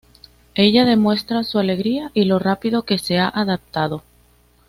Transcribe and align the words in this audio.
Ella 0.55 0.83
demuestra 0.85 1.43
su 1.43 1.59
alegría 1.59 2.09
y 2.15 2.23
lo 2.23 2.39
rápido 2.39 2.81
que 2.81 2.97
se 2.97 3.19
ha 3.19 3.29
adaptado. 3.29 4.01